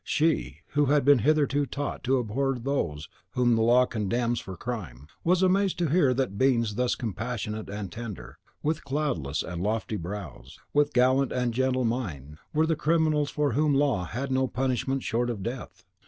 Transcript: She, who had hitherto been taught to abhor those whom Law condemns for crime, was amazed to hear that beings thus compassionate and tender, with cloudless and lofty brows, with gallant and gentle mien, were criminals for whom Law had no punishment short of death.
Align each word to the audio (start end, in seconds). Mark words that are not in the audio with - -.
She, 0.03 0.61
who 0.69 0.85
had 0.85 1.07
hitherto 1.07 1.61
been 1.61 1.69
taught 1.69 2.03
to 2.05 2.17
abhor 2.19 2.55
those 2.55 3.07
whom 3.33 3.55
Law 3.55 3.85
condemns 3.85 4.39
for 4.39 4.57
crime, 4.57 5.05
was 5.23 5.43
amazed 5.43 5.77
to 5.77 5.89
hear 5.91 6.11
that 6.15 6.39
beings 6.39 6.73
thus 6.73 6.95
compassionate 6.95 7.69
and 7.69 7.91
tender, 7.91 8.39
with 8.63 8.83
cloudless 8.83 9.43
and 9.43 9.61
lofty 9.61 9.97
brows, 9.97 10.57
with 10.73 10.93
gallant 10.93 11.31
and 11.31 11.53
gentle 11.53 11.85
mien, 11.85 12.39
were 12.51 12.65
criminals 12.75 13.29
for 13.29 13.51
whom 13.51 13.75
Law 13.75 14.05
had 14.05 14.31
no 14.31 14.47
punishment 14.47 15.03
short 15.03 15.29
of 15.29 15.43
death. 15.43 15.85